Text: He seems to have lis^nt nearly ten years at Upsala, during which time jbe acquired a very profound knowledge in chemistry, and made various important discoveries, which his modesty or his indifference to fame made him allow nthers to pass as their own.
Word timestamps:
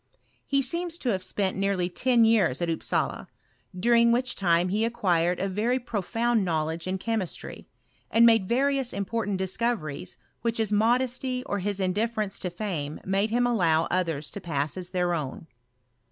He 0.47 0.63
seems 0.63 0.97
to 0.97 1.09
have 1.09 1.21
lis^nt 1.21 1.53
nearly 1.53 1.87
ten 1.87 2.25
years 2.25 2.59
at 2.59 2.71
Upsala, 2.71 3.27
during 3.79 4.11
which 4.11 4.35
time 4.35 4.69
jbe 4.69 4.83
acquired 4.83 5.39
a 5.39 5.47
very 5.47 5.77
profound 5.77 6.43
knowledge 6.43 6.87
in 6.87 6.97
chemistry, 6.97 7.67
and 8.09 8.25
made 8.25 8.49
various 8.49 8.93
important 8.93 9.37
discoveries, 9.37 10.17
which 10.41 10.57
his 10.57 10.71
modesty 10.71 11.43
or 11.45 11.59
his 11.59 11.79
indifference 11.79 12.39
to 12.39 12.49
fame 12.49 12.99
made 13.05 13.29
him 13.29 13.45
allow 13.45 13.85
nthers 13.89 14.31
to 14.31 14.41
pass 14.41 14.75
as 14.75 14.89
their 14.89 15.13
own. 15.13 15.45